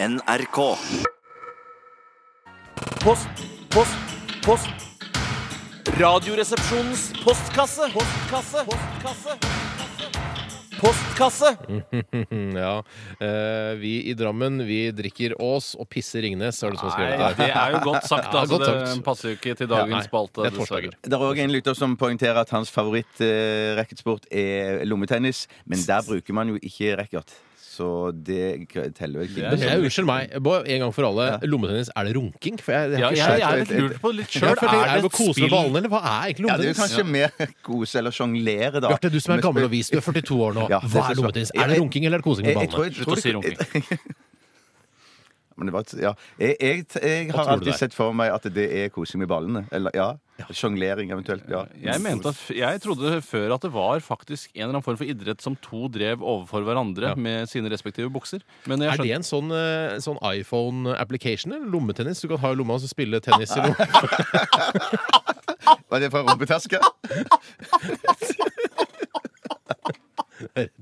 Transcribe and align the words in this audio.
NRK. 0.00 0.58
Post, 3.02 3.28
post, 3.70 3.96
post. 4.46 4.68
Radioresepsjonens 5.98 7.08
postkasse. 7.24 7.88
Postkasse. 7.92 8.62
Postkasse. 8.68 9.38
Postkasse. 10.78 11.50
Ja. 12.58 12.82
eh, 13.20 13.74
vi 13.80 13.92
i 14.10 14.14
Drammen 14.14 14.60
vi 14.66 14.78
drikker 14.94 15.34
Ås 15.42 15.72
og 15.74 15.88
pisser 15.90 16.22
Ringnes, 16.22 16.60
har 16.62 16.70
du 16.70 16.78
som 16.78 16.86
har 16.92 16.94
skrevet 16.94 17.18
der. 17.18 17.34
det 17.40 17.50
er 17.50 17.74
jo 17.74 17.80
godt 17.88 18.06
sagt. 18.06 18.30
Ja, 18.30 18.44
Altså, 18.44 18.54
godt 18.54 18.66
sagt. 18.68 18.94
Det 18.94 19.04
passer 19.10 19.28
jo 19.32 19.34
ikke 19.40 19.56
til 19.58 19.72
dagens 19.74 20.06
spalte. 20.06 20.44
det 20.46 20.52
er 20.52 20.56
torsdager. 20.60 20.94
Det 21.02 21.18
er 21.18 21.26
òg 21.32 21.42
en 21.42 21.56
lytter 21.58 21.74
som 21.74 21.98
poengterer 21.98 22.38
at 22.44 22.54
hans 22.54 22.70
favorittracketsport 22.70 24.30
eh, 24.30 24.78
er 24.78 24.86
lommetennis, 24.86 25.48
men 25.66 25.82
der 25.90 26.06
bruker 26.06 26.38
man 26.38 26.54
jo 26.54 26.62
ikke 26.62 26.94
racket. 27.02 27.34
Så 27.78 27.86
det 28.26 28.66
teller 28.98 29.20
vel 29.22 29.28
ikke. 29.30 29.50
Men 29.52 29.60
jeg, 29.62 29.78
unnskyld 29.84 30.06
meg, 30.08 30.32
en 30.34 30.80
gang 30.82 30.92
for 30.96 31.06
alle. 31.06 31.26
Lommetennis, 31.46 31.90
er 31.94 32.08
det 32.08 32.14
runking? 32.16 32.58
For 32.58 32.74
jeg, 32.74 32.90
jeg 32.90 32.98
Ja, 32.98 33.06
har 33.06 33.12
ikke 33.14 33.18
jeg, 33.18 33.28
skjønt- 33.28 33.38
jeg 33.38 33.48
er 33.48 33.58
litt 33.62 33.70
lurt 33.84 34.00
på 34.02 34.10
litt 34.18 34.30
sjøl. 34.34 34.48
er 34.50 34.98
det 34.98 35.06
å 35.06 35.12
kose 35.14 35.40
med 35.44 35.50
ballene, 35.54 35.76
eller 35.78 35.92
hva 35.94 36.00
er 36.02 36.32
egentlig 36.32 36.48
Ja, 36.50 36.56
det 36.58 36.66
er 36.66 36.72
jo 36.72 36.74
lommetennis? 36.74 36.82
kanskje 36.82 37.06
mer 37.06 37.54
kose 37.62 37.94
eller 38.02 38.10
sjonglere, 38.18 38.80
da. 38.82 38.88
Bjarte, 38.88 39.10
du 39.14 39.20
som 39.20 39.34
er 39.38 39.42
gammel 39.46 39.64
og 39.64 39.70
vis, 39.70 39.90
du 39.90 39.98
er 39.98 40.02
42 40.02 40.40
år 40.48 40.52
nå. 40.58 40.68
Ja, 40.68 40.80
det 40.82 40.90
Hva 40.90 41.04
er 41.06 41.10
er 41.12 41.20
lommetennis? 41.22 41.50
Er 41.54 41.68
det 41.68 41.78
runking 41.78 42.06
eller 42.10 42.18
kosing 42.20 42.44
med 42.46 42.54
Jeg- 42.56 42.66
jeg 42.66 42.70
tror- 42.70 42.82
ballene? 42.82 42.98
jeg 42.98 43.06
tror 43.06 43.14
Slutt 43.14 43.18
å 43.18 43.22
si 43.22 43.32
det- 43.32 43.98
Men 45.58 45.66
det 45.68 45.72
var, 45.74 45.82
ja. 45.98 46.12
jeg, 46.38 46.54
jeg, 46.62 46.84
jeg 47.02 47.32
har 47.34 47.48
alltid 47.50 47.74
sett 47.74 47.94
for 47.96 48.14
meg 48.16 48.30
at 48.30 48.44
det 48.54 48.66
er 48.78 48.88
kosing 48.94 49.18
med 49.24 49.28
ballene. 49.30 49.64
Eller 49.74 49.90
ja. 49.96 50.12
Sjonglering 50.54 51.10
eventuelt. 51.10 51.48
Ja. 51.50 51.64
Jeg, 51.82 51.98
mente 52.04 52.30
at, 52.30 52.38
jeg 52.54 52.78
trodde 52.84 53.16
før 53.26 53.56
at 53.56 53.64
det 53.66 53.72
var 53.74 53.98
faktisk 54.06 54.52
en 54.54 54.62
eller 54.62 54.76
annen 54.76 54.86
form 54.86 54.98
for 55.00 55.10
idrett 55.10 55.42
som 55.42 55.56
to 55.64 55.88
drev 55.90 56.22
overfor 56.22 56.62
hverandre 56.66 57.10
Ja. 57.10 57.14
med 57.18 57.50
sine 57.50 57.66
respektive 57.72 58.06
bukser. 58.14 58.40
Men 58.70 58.78
jeg 58.86 58.92
Er 58.94 59.02
det 59.02 59.10
en 59.16 59.26
sånn, 59.26 59.50
eh, 59.50 59.98
sånn 60.04 60.20
iPhone-application 60.22 61.50
eller 61.56 61.66
lommetennis? 61.66 62.22
Du 62.22 62.28
kan 62.30 62.38
ha 62.38 62.52
i 62.54 62.58
lomma 62.60 62.78
og 62.78 62.82
så 62.84 62.88
spille 62.92 63.18
tennis 63.24 63.50
i 63.56 63.58
lomma. 63.66 63.82
Var 65.90 66.00
det 66.00 66.10
fra 66.12 66.22
rumpetaska? 66.22 66.78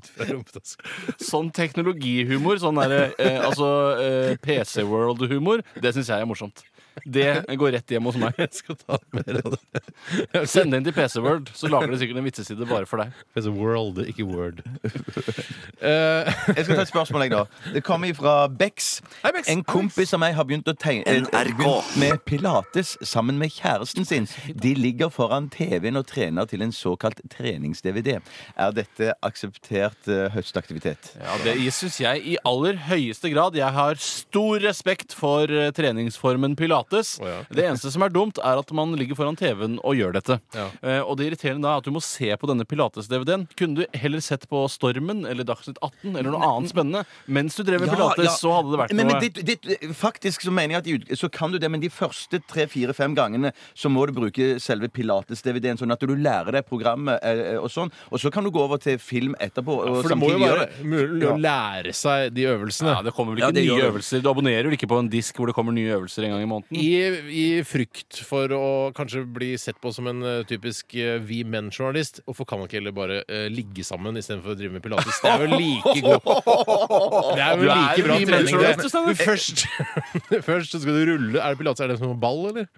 Fra 0.17 0.29
rumpetaska. 0.31 0.95
sånn 1.23 1.51
teknologihumor, 1.55 2.61
sånn 2.63 2.81
derre 2.81 3.11
eh, 3.19 3.39
altså 3.43 3.69
eh, 4.03 4.33
PC 4.43 4.85
World-humor, 4.89 5.65
det 5.83 5.95
syns 5.97 6.13
jeg 6.13 6.25
er 6.25 6.29
morsomt. 6.29 6.65
Det 7.05 7.45
går 7.61 7.73
rett 7.77 7.91
hjem 7.93 8.07
hos 8.09 8.17
meg. 8.17 8.35
Jeg 8.41 8.53
skal 8.57 8.77
ta 8.81 8.97
mer 9.13 9.41
av 9.45 9.53
det. 9.57 10.47
Send 10.49 10.73
det 10.73 10.79
inn 10.81 10.87
til 10.87 10.95
PC 10.97 11.21
World, 11.21 11.51
så 11.55 11.69
lager 11.69 11.93
det 11.93 11.99
sikkert 12.01 12.21
en 12.23 12.25
vitseside 12.27 12.69
bare 12.71 12.87
for 12.89 13.03
deg. 13.03 13.13
PC 13.37 13.51
world, 13.53 14.01
ikke 14.09 14.25
word. 14.27 14.63
Eh, 15.83 16.31
Jeg 16.57 16.65
skal 16.65 16.79
ta 16.79 16.85
et 16.87 16.91
spørsmål, 16.91 17.27
jeg, 17.27 17.33
da. 17.35 17.43
Det 17.75 17.83
kommer 17.85 18.15
fra 18.17 18.35
Bex. 18.49 19.01
Hei, 19.23 19.33
Bex. 19.37 19.51
En 19.53 19.63
kompis 19.67 20.15
av 20.17 20.23
meg 20.23 20.35
har 20.39 20.47
begynt, 20.49 20.69
å 20.73 20.75
tegne, 20.79 21.05
eh, 21.05 21.21
NRK. 21.21 21.59
begynt 21.61 21.99
med 22.01 22.25
pilates 22.29 22.95
sammen 23.07 23.39
med 23.43 23.53
kjæresten 23.53 24.07
sin. 24.09 24.29
De 24.57 24.73
ligger 24.79 25.13
foran 25.13 25.51
TV-en 25.53 26.01
og 26.01 26.07
trener 26.09 26.49
til 26.49 26.65
en 26.65 26.73
såkalt 26.75 27.21
trenings-DVD. 27.33 28.17
Er 28.57 28.73
dette 28.77 29.13
akseptert 29.27 30.09
eh, 30.09 30.31
høstaktivitet? 30.35 31.13
Ja, 31.21 31.37
Det 31.45 31.57
syns 31.77 32.01
jeg 32.01 32.25
i 32.25 32.37
aller 32.47 32.81
høyeste 32.89 33.31
grad. 33.35 33.55
Jeg 33.59 33.73
har 33.77 33.95
stor 34.01 34.61
respekt 34.65 35.13
for 35.17 35.45
eh, 35.51 35.71
treningsformen 35.77 36.57
pilates. 36.57 36.86
Å, 36.95 37.27
ja. 37.27 37.39
Det 37.51 37.65
eneste 37.67 37.91
som 37.95 38.05
er 38.07 38.13
dumt, 38.15 38.39
er 38.39 38.61
at 38.61 38.73
man 38.77 38.95
ligger 38.99 39.19
foran 39.19 39.39
TV-en 39.39 39.79
og 39.83 39.97
gjør 39.99 40.17
dette. 40.17 40.39
Ja. 40.57 40.69
Eh, 40.83 41.01
og 41.03 41.17
det 41.19 41.31
irriterende 41.31 41.67
da 41.67 41.75
er 41.75 41.83
at 41.83 41.89
du 41.89 41.95
må 41.95 42.03
se 42.05 42.31
på 42.39 42.51
denne 42.51 42.67
pilates-DVD-en. 42.69 43.47
Kunne 43.59 43.83
du 43.83 43.99
heller 43.99 44.23
sett 44.25 44.47
på 44.51 44.63
Stormen 44.73 45.25
eller 45.29 45.47
Dagsnytt 45.47 45.81
18 45.81 46.15
eller 46.15 46.31
noe 46.33 46.53
annet 46.53 46.73
spennende 46.73 47.05
mens 47.27 47.57
du 47.57 47.65
drev 47.67 47.83
med 47.83 47.93
pilates, 47.93 48.39
så 48.41 48.53
hadde 48.55 48.73
det 48.73 48.81
vært 48.81 48.95
men, 48.97 49.09
noe 49.11 49.21
men 49.21 49.47
det, 49.47 49.57
det, 49.65 49.91
Faktisk 49.97 50.45
så 50.47 50.53
mener 50.55 50.79
jeg 50.79 51.01
at 51.03 51.19
så 51.21 51.31
kan 51.33 51.53
du 51.53 51.59
det, 51.63 51.71
men 51.73 51.83
de 51.83 51.91
første 51.93 52.41
tre-fire-fem 52.51 53.17
gangene 53.17 53.53
så 53.75 53.91
må 53.93 54.07
du 54.09 54.15
bruke 54.17 54.57
selve 54.63 54.91
pilates-DVD-en, 54.93 55.81
sånn 55.81 55.95
at 55.95 56.05
du 56.07 56.15
lærer 56.15 56.59
deg 56.59 56.69
programmet 56.69 57.21
eh, 57.27 57.57
og 57.59 57.69
sånn. 57.73 57.93
Og 58.13 58.23
så 58.23 58.31
kan 58.35 58.47
du 58.47 58.53
gå 58.55 58.63
over 58.63 58.81
til 58.83 59.01
film 59.03 59.37
etterpå. 59.43 59.79
Og 59.83 60.01
For 60.03 60.13
det 60.13 60.19
må 60.21 60.31
jo 60.35 60.43
være 60.43 60.69
mulig 60.87 61.29
å 61.29 61.37
lære 61.41 61.95
seg 61.97 62.31
de 62.37 62.47
øvelsene. 62.53 62.95
ja, 62.95 63.05
Det 63.07 63.15
kommer 63.17 63.37
vel 63.37 63.47
ikke 63.47 63.61
nye 63.61 63.91
øvelser. 63.91 64.23
Du 64.25 64.31
abonnerer 64.31 64.69
vel 64.69 64.79
ikke 64.79 64.91
på 64.91 65.01
en 65.03 65.11
disk 65.13 65.41
hvor 65.41 65.51
det 65.51 65.57
kommer 65.57 65.75
nye 65.77 65.95
øvelser 65.97 66.27
en 66.27 66.37
gang 66.37 66.45
i 66.45 66.51
måneden? 66.51 66.76
I, 66.77 66.91
I 67.33 67.47
frykt 67.67 68.21
for 68.29 68.53
å 68.55 68.67
kanskje 68.97 69.25
bli 69.37 69.53
sett 69.61 69.79
på 69.83 69.93
som 69.95 70.09
en 70.11 70.23
eh, 70.27 70.43
typisk 70.49 70.97
uh, 70.99 71.17
vi 71.25 71.43
menn-journalist, 71.49 72.23
hvorfor 72.27 72.49
kan 72.49 72.61
man 72.61 72.71
ikke 72.71 72.81
heller 72.81 72.95
bare 72.97 73.21
uh, 73.27 73.47
ligge 73.53 73.85
sammen 73.87 74.19
istedenfor 74.21 74.55
å 74.55 74.59
drive 74.59 74.77
med 74.77 74.85
pilates? 74.85 75.21
Det 75.23 75.33
er 75.33 75.45
jo 75.47 75.61
like 75.61 75.95
god 76.05 76.27
Det 77.37 77.47
er 77.47 77.63
jo 77.63 77.69
like 77.71 78.07
bra 78.07 78.19
trening, 78.21 78.61
det. 78.63 78.75
Du 78.87 79.23
Først, 79.27 79.67
først 80.51 80.75
så 80.75 80.83
skal 80.83 80.99
du 81.01 81.15
rulle. 81.15 81.39
Er 81.41 81.55
det 81.55 81.63
pilates 81.63 81.85
er 81.85 81.95
det 81.95 82.01
som 82.03 82.15
ball, 82.21 82.45
eller? 82.53 82.69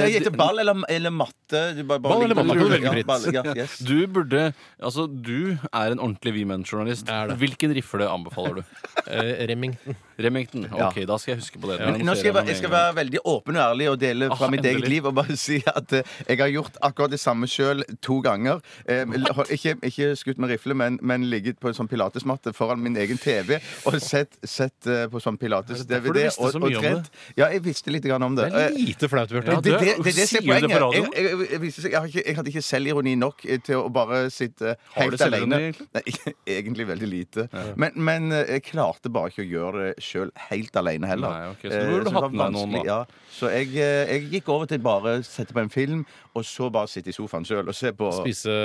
Nei, 0.00 0.08
heter 0.16 0.34
ball 0.36 0.62
eller, 0.62 0.82
eller 0.88 1.14
matte. 1.14 1.62
Du 1.76 1.82
bare, 1.84 2.00
bare 2.00 2.14
Ball 2.14 2.24
eller 2.26 2.38
matte, 2.38 2.56
du 2.58 2.86
Ja, 2.86 2.94
ball, 3.06 3.26
ja, 3.34 3.42
yes. 3.56 3.78
Du 3.84 4.06
burde 4.08 4.52
Altså, 4.80 5.06
du 5.06 5.56
er 5.72 5.92
en 5.94 6.00
ordentlig. 6.00 6.32
Jeg 6.32 7.08
er 7.12 7.28
det. 7.32 7.38
Hvilken 7.42 7.74
rifle 7.76 8.08
anbefaler 8.08 8.60
du? 8.62 8.62
Eh, 9.12 9.46
Remington. 9.50 9.96
Remington. 10.22 10.66
Ok, 10.70 11.00
da 11.08 11.16
skal 11.18 11.32
jeg 11.34 11.40
huske 11.42 11.58
på 11.60 11.68
det. 11.68 11.80
Men 11.82 12.04
nå 12.06 12.14
skal 12.14 12.28
jeg, 12.30 12.34
være, 12.36 12.46
jeg 12.52 12.60
skal 12.60 12.70
være 12.70 12.92
veldig 13.00 13.20
åpen 13.28 13.56
og 13.58 13.62
ærlig 13.64 13.88
og 13.90 13.96
dele 14.00 14.28
fra 14.30 14.46
Ah, 14.46 14.52
mitt 14.52 14.64
eget 14.68 14.86
liv 14.88 15.08
og 15.10 15.16
bare 15.18 15.34
si 15.46 15.58
at 15.66 15.92
eh, 15.98 16.12
jeg 16.28 16.38
har 16.38 16.52
gjort 16.54 16.78
akkurat 16.86 17.10
det 17.12 17.18
samme 17.20 17.48
sjøl 17.50 17.82
to 18.04 18.20
ganger. 18.24 18.62
Eh, 18.86 19.02
har 19.10 19.50
ikke, 19.52 19.74
ikke 19.90 20.12
skutt 20.20 20.38
med 20.42 20.54
rifle, 20.54 20.76
men, 20.78 21.00
men 21.02 21.26
ligget 21.32 21.58
på 21.60 21.72
en 21.72 21.76
sånn 21.76 21.90
pilatesmatte 21.90 22.54
foran 22.56 22.80
min 22.84 22.96
egen 23.02 23.18
TV 23.20 23.58
og 23.90 23.98
sett, 24.02 24.38
sett 24.46 24.86
eh, 24.86 25.08
på 25.10 25.20
sånn 25.20 25.36
derfor 25.36 25.66
du 25.66 25.74
pilates-DVD 25.74 26.22
visste 26.28 26.38
så 26.38 26.48
og, 26.48 26.54
og 26.62 26.68
mye 26.68 26.78
om 26.78 26.86
det? 27.02 27.12
Ja, 27.42 27.50
jeg 27.52 27.64
visste 27.66 27.92
litt 27.94 28.06
grann 28.06 28.22
om 28.26 28.38
det. 28.38 28.48
Det 28.54 28.64
er 28.68 28.76
lite 28.78 29.10
flaut, 29.10 29.32
Bjarte. 29.34 29.56
Ja, 29.56 29.60
det, 29.66 29.74
du- 29.74 29.81
det, 29.82 29.94
det, 29.98 30.12
det, 30.16 30.26
sier 30.30 30.40
er 30.42 30.62
du 30.62 30.66
det 30.66 30.70
på 30.72 30.80
radioen? 30.82 31.08
Jeg, 31.16 31.24
jeg, 31.24 31.48
jeg, 31.52 31.72
jeg, 31.84 31.94
har 31.96 32.08
ikke, 32.10 32.22
jeg 32.26 32.36
hadde 32.38 32.52
ikke 32.52 32.64
selvironi 32.66 33.14
nok 33.20 33.44
eh, 33.46 33.60
til 33.66 33.80
å 33.80 33.90
bare 33.94 34.22
sitte 34.34 34.74
Har 34.94 35.02
helt 35.02 35.16
du 35.16 35.22
selvironi, 35.22 35.58
alene. 35.58 35.70
egentlig? 35.70 35.88
Nei, 35.98 36.34
egentlig 36.56 36.88
veldig 36.92 37.10
lite. 37.10 37.46
Men, 37.76 37.98
men 38.08 38.28
eh, 38.36 38.54
jeg 38.56 38.66
klarte 38.70 39.12
bare 39.12 39.32
ikke 39.32 39.44
å 39.44 39.48
gjøre 39.50 39.86
det 39.86 40.06
sjøl 40.06 40.32
helt 40.48 40.80
alene 40.82 41.10
heller. 41.10 41.36
Nei, 41.36 41.54
så 41.62 41.72
Eh, 41.72 41.88
burde 41.88 42.02
du 42.04 42.10
det 42.10 42.14
var 42.14 42.26
hatt 42.28 42.36
med 42.36 42.56
noen, 42.56 42.74
da. 42.78 42.82
Ja. 42.86 43.28
Så 43.32 43.50
jeg, 43.52 43.72
jeg 43.78 44.28
gikk 44.32 44.50
over 44.52 44.68
til 44.70 44.82
bare 44.84 45.18
sette 45.26 45.56
på 45.56 45.62
en 45.62 45.72
film, 45.72 46.04
og 46.36 46.44
så 46.46 46.68
bare 46.72 46.90
sitte 46.92 47.12
i 47.12 47.16
sofaen 47.16 47.46
sjøl 47.48 47.68
og 47.68 47.76
se 47.76 47.94
på 47.96 48.10
Spise 48.22 48.56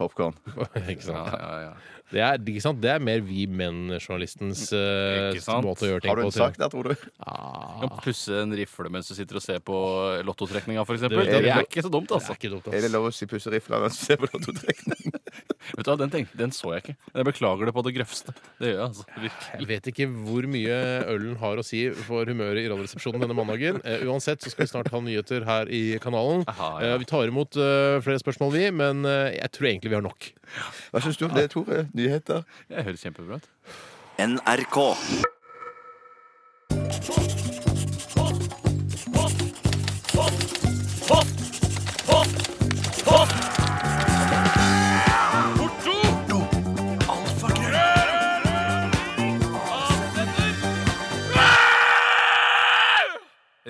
popkorn. 0.00 0.36
Ikke 0.92 1.04
sant? 1.04 1.34
Ja, 1.34 1.40
ja, 1.40 1.64
ja. 1.68 1.72
Det 2.10 2.22
er, 2.26 2.40
ikke 2.42 2.62
sant? 2.64 2.80
det 2.82 2.90
er 2.90 3.02
mer 3.06 3.20
vi 3.22 3.44
menn-journalistens 3.46 4.64
uh, 4.74 5.30
måte 5.62 5.86
å 5.86 5.90
gjøre 5.92 6.02
ting 6.02 6.10
på. 6.10 6.16
Har 6.16 6.18
du 6.18 6.24
på. 6.24 6.30
en 6.32 6.34
sak 6.34 6.56
der, 6.58 6.72
tror 6.72 6.88
du? 6.88 6.94
Du 6.96 7.20
kan 7.82 7.92
pusse 8.04 8.36
en 8.42 8.52
rifle 8.56 8.90
mens 8.92 9.08
du 9.10 9.14
sitter 9.18 9.38
og 9.40 9.42
ser 9.44 9.58
på 9.64 9.76
lottotrekninga, 10.26 10.84
f.eks. 10.86 11.00
Det, 11.06 11.10
Det- 11.10 11.26
det 11.30 11.42
det 11.44 11.52
er 11.54 11.64
ikke 11.66 11.82
så 11.86 11.90
dumt, 11.92 12.08
Det 12.10 12.16
altså. 12.18 12.32
er 12.34 12.38
ikke 12.40 12.52
dumt, 12.54 12.68
Er 12.74 12.80
det 12.86 12.90
lov 12.92 13.08
å 13.08 13.12
si 13.14 13.26
pusse 13.30 13.50
rifla 13.52 13.80
mens 13.82 13.98
du 13.98 14.04
ser 14.06 14.20
på 14.22 14.28
lottotrekning? 14.32 15.12
Vet 15.76 15.84
du 15.86 15.90
hva, 15.92 15.96
den, 16.00 16.10
tenk, 16.10 16.30
den 16.36 16.50
så 16.56 16.72
jeg 16.74 16.82
ikke. 16.82 16.94
Jeg 17.14 17.24
beklager 17.28 17.68
det 17.68 17.74
på 17.76 17.82
det 17.86 17.92
grøvste. 17.94 18.32
Det 18.58 18.70
gjør 18.72 18.78
jeg, 18.78 18.86
altså. 18.88 19.04
Virkelig. 19.20 19.58
Jeg 19.60 19.68
vet 19.70 19.90
ikke 19.92 20.06
hvor 20.26 20.46
mye 20.50 20.78
ølen 21.12 21.36
har 21.38 21.60
å 21.60 21.64
si 21.64 21.82
for 22.08 22.24
humøret 22.26 22.64
i 22.64 22.70
Radioresepsjonen 22.72 23.22
denne 23.22 23.36
mandagen. 23.38 23.78
Uh, 23.84 24.02
uansett 24.10 24.42
så 24.42 24.50
skal 24.50 24.64
vi 24.66 24.70
snart 24.72 24.90
ha 24.90 25.00
nyheter 25.04 25.44
her 25.46 25.70
i 25.70 25.82
kanalen. 26.02 26.42
Aha, 26.50 26.70
ja. 26.82 26.94
uh, 26.94 26.98
vi 26.98 27.08
tar 27.12 27.28
imot 27.30 27.54
uh, 27.60 28.00
flere 28.02 28.18
spørsmål, 28.22 28.52
vi, 28.56 28.64
men 28.74 29.04
jeg 29.06 29.52
tror 29.54 29.70
egentlig 29.70 29.92
vi 29.92 29.98
har 30.00 30.06
nok. 30.08 30.30
Hva 30.90 31.04
syns 31.04 31.20
du 31.20 31.28
om 31.28 31.36
det, 31.36 31.46
Tore? 31.52 31.84
Nyheter? 31.94 32.42
Det 32.68 32.84
høres 32.88 33.04
kjempebra 33.06 33.38
ut. 33.38 33.50
NRK. 34.18 34.80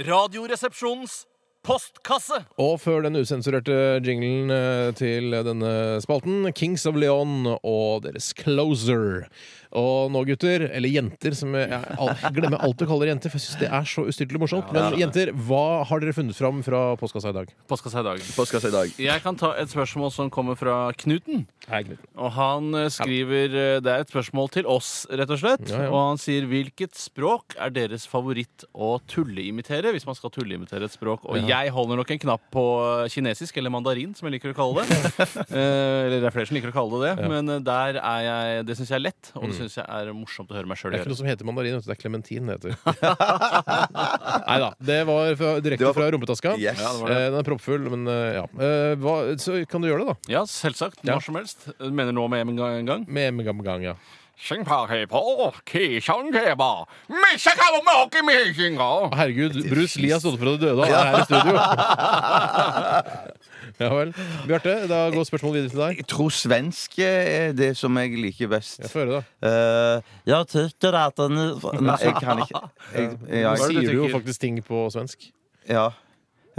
Radioresepsjonens 0.00 1.26
postkasse! 1.66 2.38
Og 2.56 2.78
før 2.80 3.02
den 3.04 3.18
usensurerte 3.20 3.74
jinglen 4.06 4.48
eh, 4.54 4.92
til 4.96 5.34
denne 5.44 5.72
spalten, 6.00 6.46
Kings 6.56 6.86
of 6.88 6.96
Leon 6.96 7.44
og 7.58 8.06
deres 8.06 8.30
Closer. 8.38 9.26
Og 9.76 10.10
nå, 10.10 10.22
gutter, 10.28 10.64
eller 10.70 10.90
jenter, 10.90 11.34
som 11.36 11.52
jeg, 11.54 11.68
jeg 11.70 12.32
glemmer 12.36 12.62
alltid 12.62 12.86
å 12.86 12.90
kalle 12.90 13.04
dere 13.04 13.14
jenter, 13.14 13.32
for 13.32 13.40
jeg 13.40 13.46
syns 13.46 13.60
det 13.60 13.68
er 13.70 13.88
så 13.90 14.04
ustyrtelig 14.08 14.40
morsomt. 14.42 14.72
Men 14.74 14.96
jenter, 14.98 15.32
hva 15.48 15.82
har 15.86 16.02
dere 16.02 16.14
funnet 16.16 16.38
fram 16.38 16.62
fra 16.66 16.80
postkassa 17.00 17.32
i 17.34 17.36
dag? 17.36 17.52
Postkassa 17.70 18.02
i 18.02 18.06
dag. 18.08 18.24
Postkassa 18.38 18.70
i 18.70 18.74
dag. 18.74 18.94
Jeg 19.10 19.24
kan 19.24 19.38
ta 19.38 19.52
et 19.60 19.70
spørsmål 19.70 20.14
som 20.14 20.30
kommer 20.32 20.58
fra 20.58 20.78
Knuten. 20.98 21.44
Hei, 21.68 21.82
Knuten. 21.86 22.08
Og 22.18 22.32
han 22.38 22.72
eh, 22.80 22.88
skriver 22.90 23.54
eh, 23.54 23.76
Det 23.84 23.92
er 23.92 24.04
et 24.06 24.10
spørsmål 24.10 24.50
til 24.56 24.70
oss, 24.70 25.04
rett 25.10 25.30
og 25.30 25.42
slett. 25.42 25.66
Ja, 25.70 25.84
ja. 25.86 25.92
Og 25.92 26.00
han 26.00 26.22
sier 26.22 26.48
hvilket 26.50 26.96
språk 26.98 27.58
er 27.60 27.74
deres 27.74 28.08
favoritt 28.10 28.66
å 28.72 28.96
tulleimitere? 29.10 29.92
Hvis 29.94 30.08
man 30.08 30.18
skal 30.18 30.32
tulleimitere 30.34 30.88
et 30.88 30.96
språk. 30.96 31.28
Og 31.30 31.46
jeg 31.46 31.74
holder 31.74 32.00
nok 32.00 32.14
en 32.16 32.24
knapp 32.26 32.48
på 32.54 32.64
kinesisk, 33.12 33.60
eller 33.60 33.72
mandarin, 33.74 34.16
som 34.18 34.26
jeg 34.26 34.38
liker 34.38 34.54
å 34.54 34.58
kalle 34.62 34.86
det. 34.88 34.98
Eh, 35.50 36.06
eller 36.06 36.20
det 36.22 36.26
er 36.28 36.34
flere 36.34 36.48
som 36.48 36.56
liker 36.56 36.70
å 36.70 36.74
kalle 36.74 36.98
det 37.02 37.10
det, 37.16 37.28
men 37.30 37.48
eh, 37.54 37.62
der 37.64 37.98
er 38.00 38.20
jeg 38.26 38.66
Det 38.68 38.76
syns 38.78 38.92
jeg 38.92 38.98
er 38.98 39.04
lett, 39.04 39.32
og 39.34 39.46
det 39.48 39.56
syns 39.60 39.76
jeg 39.78 39.86
er 39.86 40.12
morsomt 40.16 40.50
å 40.50 40.56
høre 40.58 40.66
meg 40.70 40.80
sjøl 40.80 40.92
Det 40.94 40.98
er 41.00 41.04
ikke 41.06 41.12
noe 41.14 41.20
som 41.20 41.28
heter 41.30 41.48
mandarin, 41.48 41.76
vet 41.78 41.84
du. 41.86 41.90
det 41.90 41.96
er 41.96 42.00
klementin 42.02 42.50
det 42.50 42.56
heter. 42.58 42.72
Nei 44.50 44.58
da. 44.64 44.70
Det 44.90 44.98
var 45.08 45.34
fra, 45.38 45.50
direkte 45.60 45.84
Det 45.84 45.88
var- 45.90 45.98
fra 46.00 46.10
rumpetaska. 46.14 46.54
Yes. 46.58 46.80
Ja, 46.80 46.92
det 46.92 47.00
var 47.02 47.08
det. 47.14 47.16
Eh, 47.20 47.30
Den 47.30 47.38
er 47.40 47.48
proppfull, 47.50 47.90
men 47.92 48.06
eh, 48.08 48.34
ja. 48.40 48.44
Eh, 48.58 48.94
Hva, 49.00 49.14
så 49.38 49.58
kan 49.70 49.82
du 49.84 49.88
gjøre 49.90 50.04
det, 50.04 50.14
da. 50.14 50.32
Ja, 50.38 50.42
selvsagt. 50.48 51.02
Ja. 51.06 51.18
Som 51.20 51.36
helst. 51.40 51.68
Du 51.78 51.90
mener 51.90 52.12
nå 52.16 52.26
med 52.30 52.46
en 52.48 52.86
gang? 52.86 53.06
Med 53.08 53.40
en 53.40 53.62
gang 53.64 53.82
ja. 53.84 53.94
Herregud, 59.12 59.58
Bruce 59.68 60.00
Lee 60.00 60.14
har 60.14 60.22
stått 60.22 60.38
for 60.40 60.54
å 60.54 60.56
døde 60.60 60.80
og 60.80 60.88
er 60.88 61.10
her 61.10 61.18
i 61.18 61.26
studio. 61.28 61.54
ja 63.82 63.90
vel. 63.94 64.12
Bjarte, 64.48 64.74
da 64.90 65.02
går 65.12 65.28
spørsmålet 65.28 65.58
videre 65.58 65.72
til 65.74 65.82
deg. 65.84 66.02
Jeg 66.02 66.08
tror 66.14 66.34
svensk 66.34 66.98
er 67.04 67.56
det 67.56 67.72
som 67.78 68.00
jeg 68.00 68.16
liker 68.16 68.52
best. 68.52 68.80
Jeg 68.80 68.92
får 68.92 69.04
høre, 69.04 69.20
da. 69.20 69.22
Uh, 69.44 70.12
jeg 70.32 70.52
tykker 70.56 71.00
at 71.04 71.20
den 71.20 71.40
Nei, 71.84 71.98
jeg 72.06 72.14
kan 72.20 72.44
ikke. 72.46 72.64
Jeg, 72.94 73.10
Nå 73.16 73.34
jeg, 73.34 73.42
jeg, 73.44 73.66
sier 73.66 73.90
du 73.90 73.98
jo 73.98 74.14
faktisk 74.16 74.46
ting 74.46 74.62
på 74.64 74.86
svensk. 74.94 75.32
ja. 75.68 75.90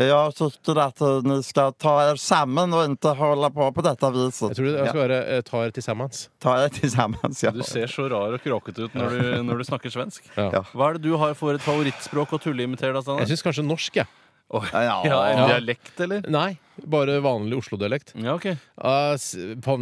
Jeg 0.07 0.35
syns 0.37 0.57
at 0.71 1.03
dere 1.03 1.37
skal 1.45 1.73
ta 1.79 1.93
dere 1.99 2.21
sammen 2.21 2.73
og 2.77 2.85
ikke 2.89 3.13
holde 3.19 3.49
på 3.55 3.67
på 3.75 3.85
dette 3.85 4.11
viset. 4.15 4.51
Jeg 4.51 4.59
tror 4.59 4.69
det 4.71 4.87
skal 4.89 5.01
være 5.01 5.19
eh, 5.37 5.41
'tar 5.41 5.75
til 5.75 5.83
sammen'. 5.85 6.23
Ta 6.39 6.55
dere 6.61 6.69
til 6.69 6.91
sammen, 6.91 7.37
ja. 7.43 7.51
Du 7.51 7.63
ser 7.63 7.87
så 7.87 8.07
rar 8.09 8.33
og 8.37 8.41
kråkete 8.43 8.87
ut 8.87 8.95
når 8.95 9.09
du, 9.09 9.43
når 9.43 9.57
du 9.57 9.63
snakker 9.67 9.93
svensk. 9.93 10.23
Ja. 10.37 10.63
Hva 10.73 10.89
er 10.89 10.99
det 10.99 11.03
du 11.05 11.17
har 11.17 11.33
for 11.33 11.53
et 11.53 11.61
favorittspråk 11.61 12.33
å 12.33 12.41
tulleimitere? 12.41 13.03
Jeg 13.19 13.27
syns 13.33 13.45
kanskje 13.45 13.67
norsk, 13.67 13.95
jeg. 14.01 14.07
Ja. 14.07 14.30
Ja, 14.51 14.97
en 15.31 15.37
Ja. 15.37 15.45
dialekt, 15.47 15.93
eller? 16.03 16.25
Nei, 16.27 16.57
bare 16.91 17.21
vanlig 17.23 17.55
Oslo-dialekt. 17.61 18.11
Ja, 18.19 18.33
ok. 18.35 18.49
Uh, 18.75 19.15
på 19.63 19.77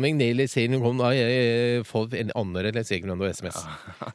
sier 0.51 0.69
jeg 1.15 1.81
får 1.89 2.13
en 2.19 2.29
annen 2.35 2.59
eller 2.61 2.83
sikkert 2.85 3.09
noe 3.09 3.31
SMS. 3.33 3.57
Det- 3.65 4.05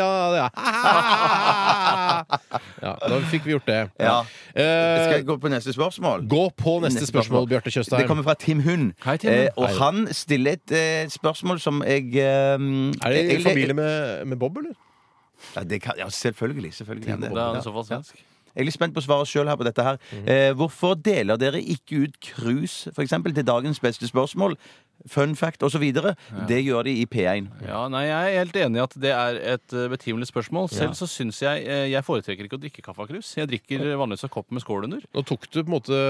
ja, 0.00 0.08
ja. 0.38 0.48
ja, 2.86 2.94
da 3.02 3.18
fikk 3.30 3.44
vi 3.44 3.52
gjort 3.56 3.66
det. 3.68 3.80
Ja. 4.00 4.20
Eh, 4.54 5.04
Skal 5.04 5.12
jeg 5.18 5.26
gå 5.28 5.36
på 5.42 5.48
neste 5.52 5.72
spørsmål? 5.76 6.24
gå 6.30 6.44
på 6.56 6.78
neste 6.80 6.94
Neste 7.02 7.06
spørsmål, 7.12 7.44
spørsmål. 7.44 7.48
Bjarte 7.52 7.70
Det 8.00 8.08
kommer 8.08 8.24
fra 8.26 8.34
Tim 8.40 8.60
Hund. 8.64 8.92
Hei, 9.04 9.16
Tim. 9.20 9.30
Eh, 9.30 9.48
og 9.56 9.68
Hei. 9.68 9.76
han 9.82 9.96
stiller 10.16 10.52
et 10.58 10.70
eh, 10.72 11.06
spørsmål 11.12 11.60
som 11.60 11.82
jeg 11.86 12.16
eh, 12.16 12.56
Er 12.56 13.08
det 13.12 13.38
i 13.38 13.42
familie 13.44 13.74
med, 13.76 14.24
med 14.32 14.38
Bob, 14.40 14.56
eller? 14.62 14.72
Ja, 15.56 15.64
det 15.64 15.82
kan, 15.82 15.98
ja 15.98 16.08
selvfølgelig. 16.08 16.74
selvfølgelig 16.74 17.22
det. 17.22 17.30
Da 17.36 17.46
er 17.56 17.64
såpass 17.64 17.88
svensk. 17.88 18.24
Jeg 18.54 18.64
er 18.64 18.66
litt 18.66 18.74
spent 18.74 18.94
på 18.96 19.02
svaret 19.04 19.28
sjøl 19.30 19.46
her 19.46 19.56
på 19.60 19.66
dette 19.66 19.84
her. 19.84 19.98
Mhm. 20.12 20.28
Eh, 20.28 20.52
hvorfor 20.58 20.96
deler 20.98 21.36
dere 21.38 21.60
ikke 21.62 22.02
ut 22.06 22.16
krus, 22.20 22.88
f.eks. 22.90 23.14
til 23.34 23.46
dagens 23.46 23.80
beste 23.80 24.08
spørsmål? 24.08 24.56
Fun 25.06 25.34
fact 25.38 25.62
osv. 25.62 25.84
Det 26.48 26.58
gjør 26.64 26.82
de 26.84 26.92
i 27.00 27.06
P1. 27.06 27.46
Ja, 27.66 27.84
nei, 27.88 28.06
Jeg 28.08 28.32
er 28.34 28.38
helt 28.42 28.56
enig 28.56 28.80
i 28.80 28.82
at 28.82 28.94
det 28.98 29.12
er 29.14 29.38
et 29.54 29.72
eh, 29.72 29.86
betimelig 29.92 30.26
spørsmål. 30.28 30.66
Selv 30.74 30.96
så 30.98 31.06
syns 31.06 31.38
jeg 31.40 31.62
eh, 31.70 31.86
Jeg 31.92 32.02
foretrekker 32.04 32.44
ikke 32.48 32.58
å 32.58 32.62
drikke 32.64 32.82
kaffe 32.82 33.04
av 33.04 33.08
krus. 33.08 33.30
Jeg 33.38 33.46
drikker 33.48 33.84
vanligvis 33.96 34.24
en 34.26 34.32
kopp 34.34 34.50
med 34.50 34.60
skål 34.64 34.88
under. 34.88 35.04
Nå 35.14 35.22
tok 35.28 35.46
du 35.54 35.60
på 35.62 35.66
en 35.68 35.74
måte 35.76 36.00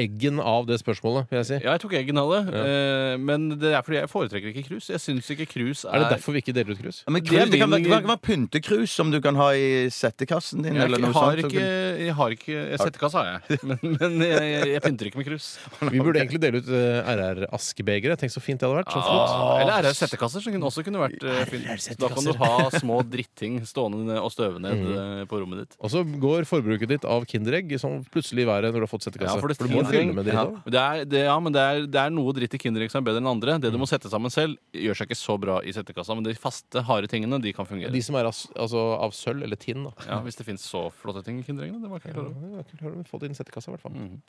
eggen 0.00 0.40
av 0.40 0.66
det 0.66 0.78
spørsmålet, 0.80 1.28
vil 1.30 1.38
jeg 1.42 1.48
si. 1.50 1.58
Ja, 1.66 1.74
jeg 1.76 1.82
tok 1.84 1.92
eggen 2.00 2.18
av 2.22 2.32
det, 2.32 2.40
Ja. 2.56 3.16
men 3.20 3.48
det 3.60 3.74
er 3.76 3.82
fordi 3.84 4.00
jeg 4.00 4.10
foretrekker 4.10 4.48
ikke 4.54 4.64
krus. 4.70 4.88
Jeg 4.90 5.00
syns 5.04 5.28
ikke 5.34 5.46
krus 5.52 5.84
er 5.84 5.94
Er 5.98 6.04
det 6.06 6.10
derfor 6.16 6.32
vi 6.32 6.40
ikke 6.42 6.54
deler 6.56 6.72
ut 6.72 6.80
krus? 6.82 7.02
Ja, 7.06 7.12
Men 7.12 7.22
Det 7.24 7.38
er 7.38 7.46
det 7.52 7.60
kan 7.60 7.70
være, 7.70 7.80
min- 7.82 7.90
det 7.92 8.00
kan 8.02 8.12
være 8.14 8.24
pyntekrus 8.26 8.90
som 8.96 9.10
du 9.12 9.20
kan 9.20 9.36
ha 9.36 9.50
i 9.52 9.86
settekassen 9.92 10.62
din. 10.64 10.74
jeg, 10.74 10.84
eller 10.88 10.98
noe 11.04 11.12
jeg, 11.12 11.20
har 11.20 11.36
sånt. 11.36 11.52
ikke, 11.52 11.68
jeg 12.06 12.14
har 12.14 12.30
ikke 12.30 12.78
Settekasse 12.82 13.12
har 13.20 13.26
jeg, 13.48 13.58
men, 13.62 13.78
men 14.00 14.18
jeg, 14.24 14.40
jeg, 14.56 14.68
jeg 14.72 14.82
pynter 14.88 15.06
ikke 15.12 15.20
med 15.22 15.26
krus. 15.30 15.46
Vi 15.92 16.00
burde 16.00 16.18
egentlig 16.22 16.40
dele 16.40 16.62
ut 16.62 16.68
RR-askebegre. 16.72 18.16
Tenk 18.22 18.30
så 18.30 18.38
fint 18.42 18.60
det 18.62 18.68
hadde 18.68 18.78
vært. 18.78 18.92
Så 18.94 19.00
flott. 19.02 19.32
Ah, 19.34 19.56
eller 19.58 19.72
er 19.80 19.86
det 19.88 19.92
settekasser, 19.98 20.42
som 20.44 20.64
også 20.68 20.84
kunne 20.86 21.00
vært 21.02 21.24
eh, 21.26 21.40
fint. 21.50 21.88
Da 21.98 22.10
kan 22.12 22.22
du 22.28 22.32
ha 22.38 22.52
små 22.70 23.00
dritting 23.02 23.56
stående 23.66 24.14
og 24.22 24.30
støve 24.30 24.60
ned 24.62 24.84
eh, 24.92 25.24
på 25.26 25.40
rommet 25.42 25.64
ditt. 25.64 25.74
Og 25.82 25.90
så 25.90 26.04
går 26.06 26.46
forbruket 26.46 26.92
ditt 26.92 27.06
av 27.08 27.26
Kinderegg 27.26 27.74
som 27.82 27.96
plutselig 28.14 28.44
i 28.44 28.48
været 28.48 28.70
når 28.70 28.84
du 28.84 28.86
har 28.86 28.92
fått 28.92 29.08
settekasse. 29.08 29.34
Ja, 29.34 29.42
for 29.42 29.50
det 29.50 29.58
du 29.58 29.66
må 29.74 29.82
fylle 29.90 30.14
med 30.14 30.22
dritt 30.28 30.38
Ja. 30.38 30.44
også. 30.46 30.70
Det 30.76 30.82
er, 30.84 31.04
det, 31.10 31.24
ja, 31.26 31.34
men 31.42 31.56
det 31.56 31.64
er, 31.66 31.82
det 31.90 32.00
er 32.04 32.14
noe 32.14 32.32
dritt 32.38 32.54
i 32.54 32.62
Kinderegg 32.62 32.94
som 32.94 33.02
er 33.02 33.08
bedre 33.10 33.24
enn 33.24 33.30
andre. 33.32 33.58
Det 33.66 33.72
du 33.74 33.78
må 33.82 33.90
sette 33.90 34.10
sammen 34.12 34.30
selv, 34.30 34.54
gjør 34.70 35.00
seg 35.02 35.10
ikke 35.10 35.18
så 35.18 35.36
bra 35.42 35.58
i 35.66 35.74
settekassa, 35.74 36.14
men 36.14 36.24
de 36.30 36.36
faste, 36.38 36.82
harde 36.86 37.10
tingene, 37.10 37.42
de 37.42 37.52
kan 37.56 37.66
fungere. 37.66 37.90
De 37.90 38.02
som 38.06 38.14
er 38.22 38.30
av, 38.30 38.38
altså, 38.54 38.84
av 39.02 39.10
sølv 39.18 39.42
eller 39.48 39.58
tinn. 39.58 39.82
Da. 39.90 39.92
Ja, 40.06 40.20
Hvis 40.22 40.38
det 40.38 40.46
fins 40.46 40.62
så 40.70 40.86
flotte 41.02 41.24
ting 41.26 41.42
i 41.42 41.46
Kindereggene. 41.46 41.82
Det 41.82 41.90
var 41.90 41.98
ikke 41.98 42.14
klar 42.14 42.30
over. 42.30 42.54
Ja, 42.60 42.62
kult, 42.70 42.86
har 42.86 42.94
du 42.94 43.10
fått 43.10 43.26
inn 43.26 43.34
settekassa, 43.34 43.72
i 43.72 43.76
hvert 43.76 43.86
fall. 43.88 43.98
Mhm. 43.98 44.20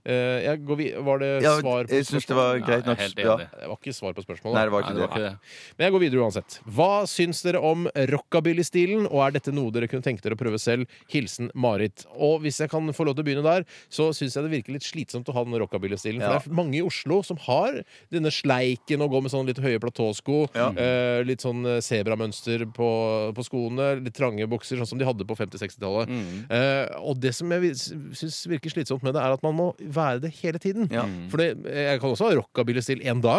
Eh, 0.00 0.38
jeg 0.46 0.62
går 0.64 0.76
vi 0.80 0.86
var 1.04 1.18
det 1.20 1.42
Ja, 1.44 1.58
svar 1.60 1.84
på 1.84 1.92
jeg 1.92 2.06
syns 2.08 2.24
det 2.24 2.36
var 2.38 2.54
greit 2.64 2.70
greit 2.70 2.86
Ja, 2.86 2.86
jeg 2.86 2.86
er 2.86 2.88
nok. 2.88 3.00
helt 3.04 3.18
Ja. 3.20 3.34
Det 3.50 3.68
var 3.70 3.76
ikke 3.80 3.94
svar 3.96 4.12
på 4.16 4.24
spørsmålet. 4.24 4.54
Nei, 4.58 4.64
det 4.68 4.72
var 4.74 4.82
Nei, 4.82 4.92
det 4.94 5.00
var 5.00 5.08
det. 5.08 5.14
ikke 5.14 5.28
det. 5.30 5.74
Men 5.78 5.84
jeg 5.86 5.92
går 5.96 6.02
videre 6.04 6.24
uansett. 6.26 6.58
Hva 6.76 6.90
syns 7.10 7.42
dere 7.46 7.60
om 7.64 7.86
rockabilly-stilen, 8.30 9.06
og 9.10 9.22
er 9.26 9.34
dette 9.38 9.52
noe 9.54 9.72
dere 9.74 9.88
kunne 9.90 10.04
tenke 10.04 10.22
dere 10.24 10.36
å 10.36 10.40
prøve 10.40 10.58
selv? 10.60 10.86
Hilsen 11.12 11.50
Marit. 11.54 12.04
Og 12.16 12.40
hvis 12.44 12.60
jeg 12.62 12.70
kan 12.72 12.86
få 12.96 13.06
lov 13.08 13.16
til 13.18 13.24
å 13.24 13.28
begynne 13.30 13.44
der, 13.46 13.64
så 13.92 14.10
syns 14.16 14.36
jeg 14.36 14.44
det 14.46 14.52
virker 14.54 14.76
litt 14.76 14.86
slitsomt 14.86 15.28
å 15.30 15.34
ha 15.36 15.44
den 15.46 15.56
rockabilly-stilen. 15.62 16.20
For 16.20 16.30
Ja. 16.30 16.38
det 16.38 16.50
er 16.50 16.54
mange 16.60 16.76
i 16.78 16.82
Oslo 16.84 17.22
som 17.26 17.36
har 17.46 17.82
denne 18.10 18.30
sleiken 18.30 19.00
og 19.02 19.10
går 19.10 19.22
med 19.22 19.30
sånn 19.32 19.46
litt 19.46 19.58
høye 19.58 19.80
platåsko, 19.80 20.48
Ja. 20.54 20.70
eh, 20.76 21.22
litt 21.24 21.40
sånn 21.40 21.64
eh, 21.66 21.80
sebramønster 21.80 22.66
på, 22.72 23.32
på 23.34 23.44
skoene, 23.46 24.02
litt 24.02 24.14
trange 24.14 24.46
bukser, 24.50 24.76
sånn 24.80 24.86
som 24.86 24.98
de 24.98 25.04
hadde 25.04 25.24
på 25.24 25.36
50-60-tallet. 25.36 26.08
Mm. 26.08 26.50
Eh, 26.50 26.86
og 27.00 27.20
det 27.20 27.34
som 27.34 27.50
jeg 27.50 27.74
syns 28.14 28.46
virker 28.46 28.70
slitsomt 28.70 29.02
med 29.02 29.14
det, 29.14 29.20
er 29.22 29.32
at 29.32 29.42
man 29.42 29.54
må 29.54 29.74
være 29.80 30.20
det 30.20 30.32
hele 30.42 30.58
tiden. 30.58 30.88
Ja. 30.90 31.04
For 31.30 31.38
jeg 31.42 32.00
kan 32.00 32.10
også 32.10 32.28
ha 32.28 32.34
rockabilly-stil 32.40 33.04
en 33.06 33.20
dag, 33.20 33.29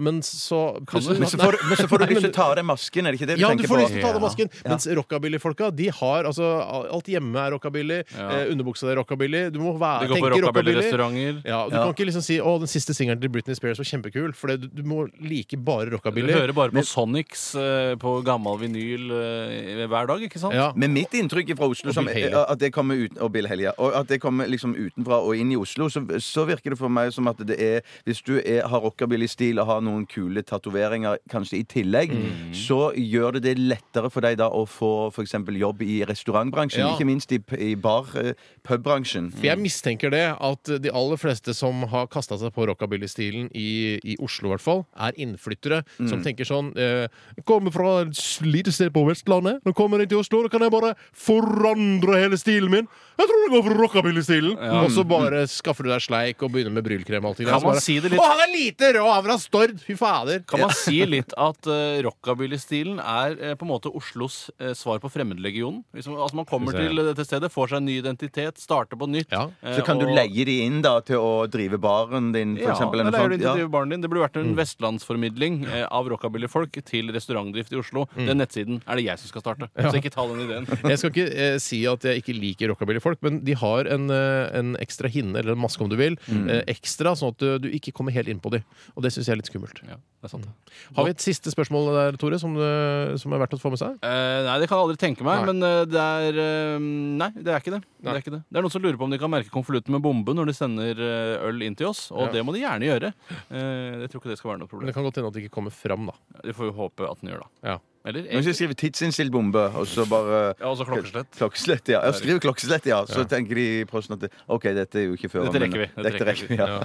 men 0.00 0.22
så 0.22 0.80
Men 0.92 1.02
så 1.28 1.36
får, 1.36 1.56
men 1.68 1.76
så 1.76 1.86
får 1.88 1.98
du 1.98 2.06
lyst 2.14 2.22
til 2.24 2.30
å 2.30 2.34
ta 2.34 2.44
av 2.48 2.56
deg 2.56 2.64
masken, 2.64 3.06
er 3.06 3.12
det 3.12 3.18
ikke 3.20 3.26
det 3.28 3.36
du 3.36 3.42
ja, 3.42 3.50
du 3.52 3.64
får 3.68 3.76
på? 3.76 3.80
lyst 3.82 3.92
til 3.92 4.00
å 4.00 4.02
ta 4.02 4.08
av 4.08 4.14
deg 4.14 4.22
Ja. 4.22 4.26
masken. 4.26 4.48
Mens 4.64 4.86
rockabilly-folka, 4.98 5.68
de 5.76 5.88
har 5.92 6.24
altså 6.30 6.46
Alt 6.96 7.10
hjemme 7.12 7.36
er 7.36 7.50
rockabilly. 7.52 7.98
Ja. 8.16 8.28
Eh, 8.38 8.52
underbuksa 8.54 8.88
er 8.88 8.96
rockabilly. 8.96 9.50
Du 9.52 9.58
må 9.60 9.74
være, 9.78 10.08
Det 10.08 10.08
går 10.08 10.16
på 10.16 10.30
tenke 10.30 10.46
rockabilly-restauranter. 10.46 11.42
Ja, 11.44 11.68
Du 11.68 11.76
Ja. 11.76 11.84
kan 11.84 11.92
ikke 11.92 12.06
liksom 12.08 12.22
si 12.22 12.38
'Å, 12.38 12.58
den 12.58 12.66
siste 12.68 12.94
singelen 12.94 13.20
til 13.20 13.28
Britney 13.28 13.54
Spears 13.54 13.78
var 13.78 13.84
kjempekul', 13.84 14.34
for 14.34 14.46
det, 14.48 14.60
du, 14.62 14.68
du 14.80 14.82
må 14.82 15.08
like 15.20 15.56
bare 15.62 15.90
rockabilly. 15.90 16.32
Du 16.32 16.38
hører 16.40 16.54
bare 16.54 16.70
på 16.70 16.84
Sonics 16.84 17.54
eh, 17.54 17.94
på 17.96 18.24
gammel 18.24 18.58
vinyl 18.58 19.10
eh, 19.12 19.86
hver 19.86 20.06
dag, 20.06 20.20
ikke 20.22 20.38
sant? 20.40 20.54
Ja. 20.54 20.72
Men 20.74 20.94
mitt 20.94 21.10
inntrykk 21.12 21.54
fra 21.56 21.68
Oslo 21.68 21.90
Og 21.90 21.94
som, 21.94 22.08
at 22.08 22.58
det 22.58 22.72
kommer 22.72 22.96
ut, 22.96 23.18
og 23.18 23.32
Bill 23.32 23.46
Haley, 23.46 23.68
og 23.76 23.92
at 23.94 24.06
det 24.08 24.20
kommer 24.22 24.46
liksom 24.48 24.74
utenfra 24.74 25.20
og 25.20 25.36
inn 25.36 25.52
i 25.52 25.56
Oslo, 25.56 25.88
så, 25.88 26.00
så 26.16 26.46
virker 26.46 26.70
det 26.70 26.78
for 26.78 26.88
meg 26.88 27.12
som 27.12 27.28
at 27.28 27.36
det 27.44 27.60
er 27.60 27.82
Hvis 28.06 28.22
du 28.24 28.40
er, 28.40 28.66
har 28.66 28.80
rockabilly-stil 29.16 29.60
og 29.60 29.66
har 29.68 29.80
noen 29.84 30.04
kule 30.08 30.42
tatoveringer 30.42 31.18
kanskje 31.30 31.58
i 31.60 31.64
tillegg, 31.68 32.12
Mm. 32.12 32.52
så 32.54 32.92
gjør 32.94 33.34
det 33.34 33.42
det 33.42 33.58
lettere 33.58 34.10
for 34.10 34.20
deg 34.20 34.36
da 34.38 34.48
å 34.48 34.66
få 34.66 35.10
f.eks. 35.12 35.32
jobb 35.32 35.82
i 35.82 36.02
restaurantbransjen. 36.04 36.80
Ja. 36.80 36.94
Ikke 36.96 37.06
minst 37.06 37.30
i, 37.32 37.38
i 37.58 37.74
bar, 37.74 38.06
eh, 38.16 38.32
pubbransjen. 38.64 39.30
For 39.32 39.42
jeg 39.46 39.58
mistenker 39.58 40.10
det 40.10 40.36
at 40.40 40.64
de 40.82 40.90
aller 40.90 41.16
fleste 41.16 41.54
som 41.54 41.82
har 41.88 42.06
kasta 42.06 42.38
seg 42.38 42.52
på 42.54 42.66
rockabilly-stilen 42.68 43.50
i, 43.54 43.98
i 44.04 44.16
Oslo, 44.20 44.48
i 44.48 44.52
hvert 44.56 44.60
fall, 44.64 44.84
er 44.98 45.12
innflyttere 45.18 45.82
som 46.08 46.22
tenker 46.22 46.44
sånn 46.44 46.72
eh, 46.76 47.08
kommer 47.44 47.72
fra 47.72 48.02
et 48.02 48.16
lite 48.42 48.72
sted 48.72 48.92
på 48.92 49.04
Vestlandet. 49.08 49.60
Nå 49.64 49.72
kommer 49.74 49.98
jeg 50.00 50.10
til 50.10 50.18
Oslo, 50.22 50.42
da 50.42 50.48
kan 50.52 50.60
jeg 50.62 50.72
bare 50.72 50.94
forandre 51.12 52.18
hele 52.20 52.38
stilen 52.40 52.70
min. 52.72 52.88
Jeg 53.18 53.28
tror 53.28 53.42
det 53.44 53.52
går 53.52 53.64
for 53.68 53.80
rockabilly-stilen. 53.82 54.56
Og 54.82 54.90
så 54.94 55.04
bare 55.06 55.44
skaffer 55.50 55.84
du 55.86 55.90
deg 55.92 56.02
sleik 56.02 56.42
og 56.42 56.52
begynner 56.54 56.72
med 56.72 56.84
brylkrem. 56.86 57.22
og 57.24 57.32
allting. 57.34 57.46
Kan 57.46 57.60
man 57.62 57.72
bare, 57.74 57.80
si 57.84 57.98
det 58.00 58.10
litt- 58.12 58.20
Å, 58.20 58.24
han 58.32 58.40
er 58.46 58.52
lite 58.52 58.92
rå! 58.96 59.01
Han 59.02 59.18
er 59.18 59.26
fra 59.26 59.36
Stord! 59.42 59.74
Fy 59.82 59.94
fader! 59.98 60.42
Kan 60.48 60.60
man 60.64 60.70
si 60.76 61.00
litt 61.08 61.32
at 61.36 61.66
uh, 61.70 62.00
rockabilly-stilen 62.06 63.00
er 63.02 63.36
eh, 63.40 63.54
på 63.58 63.66
en 63.66 63.70
måte 63.72 63.90
Oslos 63.94 64.50
eh, 64.60 64.72
svar 64.78 65.00
på 65.02 65.10
Fremmedlegionen? 65.12 65.82
Hvis 65.96 66.08
man, 66.10 66.20
altså 66.22 66.38
man 66.40 66.48
kommer 66.48 66.72
til 66.76 66.96
dette 67.02 67.24
stedet, 67.26 67.50
får 67.52 67.72
seg 67.72 67.80
en 67.82 67.88
ny 67.88 67.96
identitet, 68.00 68.60
starter 68.62 68.98
på 69.00 69.08
nytt. 69.10 69.30
Ja. 69.32 69.48
eh, 69.62 69.76
Så 69.78 69.84
kan 69.86 69.98
du 70.00 70.06
og- 70.06 70.14
leie 70.16 70.44
de 70.48 70.58
inn 70.66 70.80
da 70.84 70.98
til 71.00 71.16
å 71.22 71.46
drive 71.50 71.78
baren 71.82 72.32
din, 72.34 72.56
for 72.56 72.68
ja, 72.70 72.74
eksempel. 72.76 73.00
eller 73.00 73.12
eller 73.12 73.28
noe 73.28 73.38
sånt. 73.38 73.46
Ja. 73.46 73.54
drive 73.58 73.70
baren 73.74 73.88
din. 73.94 74.00
Det 74.00 74.10
burde 74.10 74.24
vært 74.28 74.38
Mm. 74.42 74.48
en 74.48 74.56
vestlandsformidling 74.56 75.56
eh, 75.66 75.86
av 75.90 76.08
rockabilly-folk 76.08 76.78
til 76.88 77.10
restaurantdrift 77.12 77.72
i 77.72 77.76
Oslo. 77.80 78.06
Mm. 78.16 78.26
Den 78.26 78.38
nettsiden 78.38 78.82
er 78.86 78.96
det 78.96 79.04
jeg 79.06 79.18
som 79.18 79.28
skal 79.32 79.42
starte. 79.44 79.68
Så 79.76 79.94
ikke 80.00 80.10
ta 80.14 80.26
den 80.28 80.40
ideen. 80.46 80.66
Jeg 80.92 80.98
skal 80.98 81.10
ikke 81.12 81.26
eh, 81.32 81.58
si 81.62 81.82
at 81.88 82.02
jeg 82.02 82.22
ikke 82.22 82.34
liker 82.36 82.68
rockabilly-folk, 82.72 83.18
men 83.22 83.40
de 83.44 83.54
har 83.54 83.86
en, 83.86 84.10
eh, 84.10 84.50
en 84.58 84.74
ekstra 84.82 85.08
hinne, 85.12 85.36
eller 85.38 85.52
en 85.54 85.60
maske 85.62 85.80
om 85.84 85.88
du 85.90 85.96
vil, 85.96 86.16
eh, 86.28 86.62
ekstra, 86.72 87.14
sånn 87.16 87.32
at 87.32 87.38
du, 87.38 87.58
du 87.58 87.68
ikke 87.70 87.92
kommer 87.96 88.12
helt 88.12 88.28
inn 88.28 88.40
på 88.42 88.50
de. 88.52 88.62
Og 88.92 89.04
det 89.04 89.12
syns 89.14 89.28
jeg 89.28 89.34
er 89.34 89.40
litt 89.40 89.48
skummelt. 89.48 89.78
Ja, 89.86 89.96
det 89.96 90.28
er 90.28 90.32
sant. 90.34 90.48
Har 90.96 91.06
vi 91.06 91.12
et 91.14 91.24
siste 91.24 91.52
spørsmål 91.52 91.88
der, 91.96 92.18
Tore, 92.20 92.38
som, 92.40 92.56
eh, 92.60 93.14
som 93.20 93.32
er 93.32 93.40
verdt 93.40 93.56
å 93.56 93.60
få 93.60 93.72
med 93.72 93.80
seg? 93.80 93.94
Uh, 94.04 94.40
nei, 94.48 94.56
det 94.60 94.68
kan 94.68 94.76
jeg 94.78 94.86
aldri 94.88 95.00
tenke 95.00 95.26
meg, 95.26 95.40
Nei. 95.42 95.52
men 95.52 95.64
uh, 95.64 95.84
det 95.88 96.02
er 96.02 96.40
uh, 96.42 96.88
Nei, 97.22 97.30
det 97.38 97.54
er 97.54 97.64
ikke 97.64 97.74
det. 97.76 97.82
Det 98.02 98.12
er, 98.12 98.20
ikke 98.20 98.34
det. 98.34 98.42
det 98.48 98.60
er 98.60 98.66
noen 98.66 98.74
som 98.74 98.84
lurer 98.84 98.98
på 99.00 99.08
om 99.08 99.14
de 99.14 99.20
kan 99.22 99.32
merke 99.32 99.54
konvolutten 99.54 99.96
med 99.96 100.04
bombe 100.04 100.34
når 100.36 100.50
de 100.50 100.56
sender 100.56 101.00
øl 101.48 101.64
inn 101.64 101.78
til 101.78 101.88
oss, 101.92 102.10
og 102.12 102.26
Ja. 102.26 102.32
det 102.36 102.44
må 102.44 102.54
de 102.54 102.64
gjerne 102.64 102.88
gjøre. 102.88 103.12
Jeg 103.52 104.10
tror 104.10 104.22
ikke 104.22 104.32
det 104.32 104.38
skal 104.40 104.52
være 104.52 104.62
noe 104.64 104.80
Men 104.80 104.90
det 104.90 104.96
kan 104.96 105.06
godt 105.06 105.20
hende 105.20 105.32
at 105.32 105.38
det 105.38 105.46
ikke 105.46 105.56
kommer 105.56 105.74
fram, 105.74 106.10
da. 106.10 106.42
Vi 106.42 106.54
får 106.56 106.70
jo 106.70 106.76
håpe 106.80 107.08
at 107.08 107.22
den 107.22 107.32
gjør 107.32 107.44
det. 107.46 107.50
Ja. 107.70 107.78
Eller 108.04 108.24
Men 108.26 108.42
hvis 108.42 108.50
jeg 108.50 108.58
skriver 108.58 108.74
tidsinnstilt 108.80 109.30
bombe, 109.34 109.62
og 109.78 109.86
så 109.86 110.02
bare 110.10 110.40
Ja, 110.58 110.66
også 110.72 110.86
klokkeslett. 110.88 111.30
Klokkeslett, 111.38 111.88
ja. 111.94 112.00
Jeg 112.08 112.18
skriver 112.18 112.42
klokkeslett, 112.48 112.86
ja. 112.90 113.04
Så 113.06 113.22
tenker 113.30 113.54
de 113.54 113.66
i 113.82 113.84
posten 113.86 114.14
at 114.18 114.20
det- 114.26 114.32
OK, 114.48 114.62
dette 114.74 114.96
er 114.98 115.06
jo 115.06 115.14
ikke 115.14 115.30
før 115.30 115.46
Dette 115.46 115.62
rekker 115.62 115.84
vi, 115.84 115.88
dette 115.94 116.10
Dette 116.10 116.26
rekker 116.26 116.48
vi, 116.48 116.56
ja. 116.58 116.82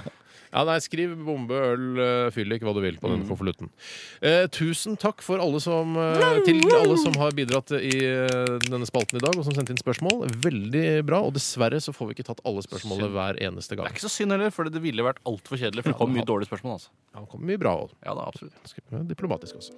Ja. 0.52 0.64
nei, 0.64 0.78
skriv 0.80 1.16
bombe, 1.26 1.52
øl, 1.52 1.98
eh, 2.00 2.30
fyllik, 2.32 2.62
hva 2.62 2.72
du 2.72 2.80
vil 2.80 2.96
på 2.96 3.10
den 3.10 3.26
konvolutten. 3.28 3.68
Eh, 4.22 4.46
tusen 4.46 4.96
takk 4.96 5.20
for 5.20 5.38
alle 5.42 5.60
som, 5.60 5.96
eh, 5.96 6.40
til 6.46 6.62
alle 6.72 6.96
som 7.02 7.12
har 7.20 7.34
bidratt 7.36 7.72
i 7.76 7.92
eh, 8.00 8.58
denne 8.64 8.86
spalten 8.88 9.18
i 9.18 9.24
dag, 9.24 9.36
og 9.36 9.44
som 9.44 9.52
sendte 9.52 9.74
inn 9.74 9.82
spørsmål. 9.82 10.24
Veldig 10.40 11.04
bra. 11.04 11.20
Og 11.20 11.34
dessverre 11.34 11.82
så 11.82 11.92
får 11.92 12.08
vi 12.08 12.14
ikke 12.16 12.28
tatt 12.30 12.40
alle 12.48 12.62
spørsmålene 12.64 13.10
hver 13.12 13.42
eneste 13.44 13.76
gang. 13.76 13.84
Det 13.90 13.92
er 13.92 13.98
ikke 13.98 14.08
så 14.08 14.14
synd 14.22 14.32
heller, 14.32 14.50
for 14.54 14.64
det 14.70 14.80
ville 14.80 15.02
vært 15.04 15.20
altfor 15.26 15.58
kjedelig. 15.60 15.82
For 15.84 15.92
det 15.92 15.98
kom 16.00 16.14
mye 16.14 16.24
dårlige 16.24 16.48
spørsmål. 16.48 16.78
altså 16.78 16.88
Ja, 17.14 17.20
det 17.20 17.28
kommer 17.28 17.46
mye 17.52 17.58
bra. 17.60 17.74
Ja 18.06 18.14
da, 18.14 18.24
absolutt 18.30 19.08
Diplomatisk 19.08 19.56
også. 19.60 19.72